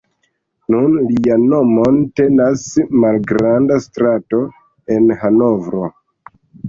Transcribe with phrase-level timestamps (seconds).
[0.75, 2.63] Nun lian nomon tenas
[3.03, 4.41] malgranda strato
[4.97, 5.85] en Hanovro.